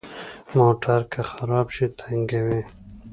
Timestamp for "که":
1.11-1.21